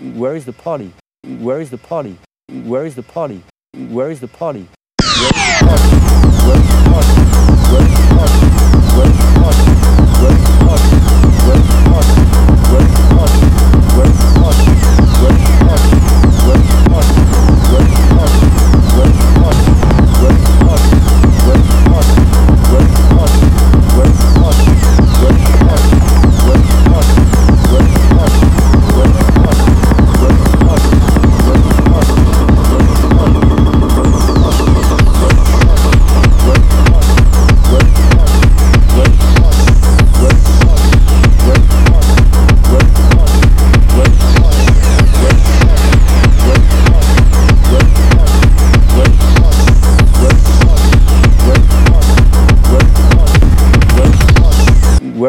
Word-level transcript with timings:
Where 0.00 0.36
is 0.36 0.44
the 0.44 0.52
party? 0.52 0.92
Where 1.24 1.60
is 1.60 1.70
the 1.70 1.78
party? 1.78 2.16
Where 2.48 2.86
is 2.86 2.94
the 2.94 3.02
party? 3.02 3.42
Where 3.74 4.12
is 4.12 4.20
the 4.20 4.28
party? 4.28 4.68
Where 5.00 5.32
is 5.32 5.40
the 5.40 5.66
party? 5.66 5.88
Where 6.46 6.56
is 6.56 6.68
the 6.68 6.82
party? 6.88 7.14
Where 7.72 7.82
is 7.82 7.94
the 7.98 8.14
party? 8.14 8.38
Where 8.96 9.10
is 9.10 9.18
the 9.18 9.40
party? 9.40 9.77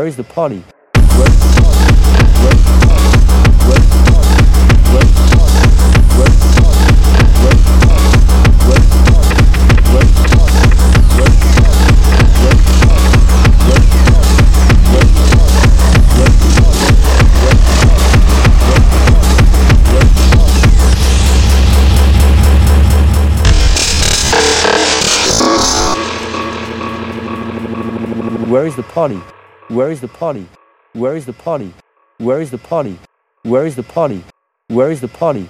Where 0.10 0.14
is 0.14 0.18
the 0.18 0.24
party? 0.24 0.64
Where 28.50 28.66
is 28.66 28.76
the 28.76 28.82
party? 28.82 29.22
Where 29.70 29.92
is 29.92 30.02
the 30.02 30.08
party? 30.08 30.48
Where 30.94 31.16
is 31.16 31.28
the 31.28 31.34
party? 31.34 31.72
Where 32.18 32.42
is 32.42 32.50
the 32.50 32.58
party? 32.58 32.98
Where 33.44 33.68
is 33.68 33.76
the 33.76 33.84
party? 33.84 34.24
Where 34.68 34.90
is 34.90 35.00
the 35.00 35.08
party? 35.08 35.48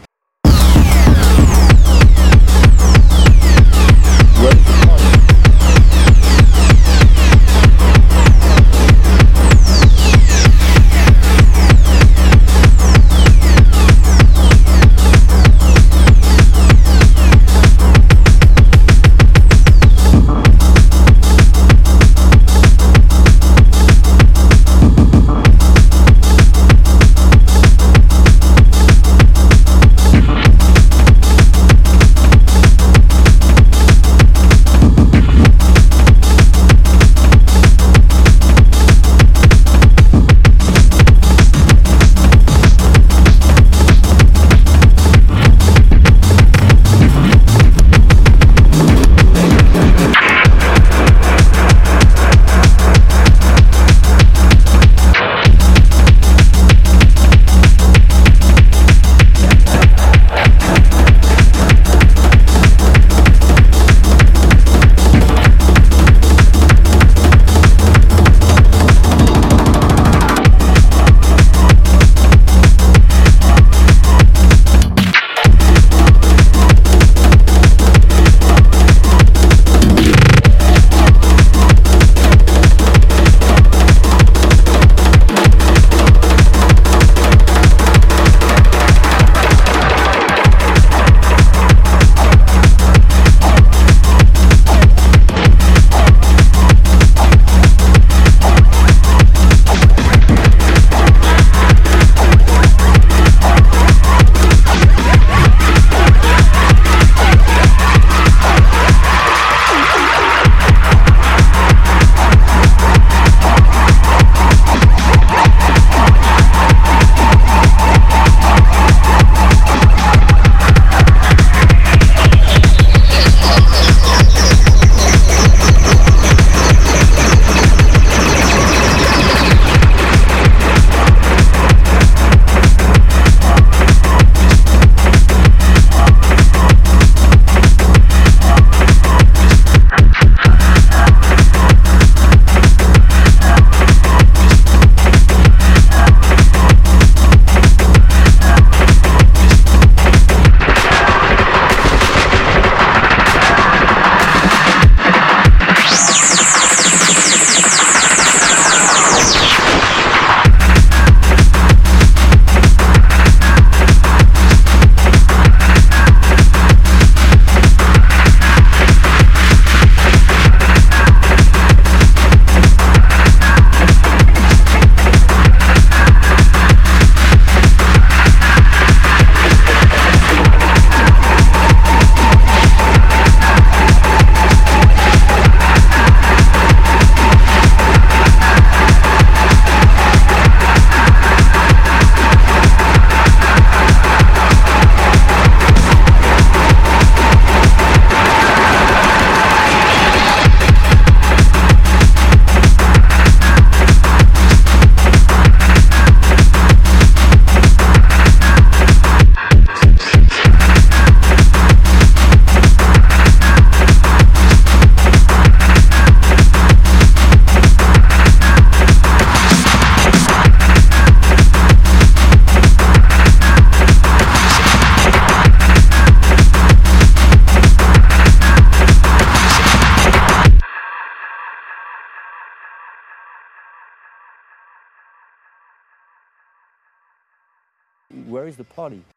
Where 238.30 238.48
is 238.48 238.58
the 238.58 238.64
party? 238.64 239.02